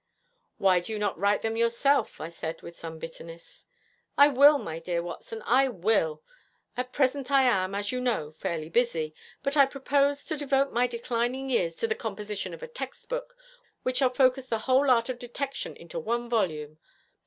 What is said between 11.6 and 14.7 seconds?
to the composition of a textbook, which shall focus the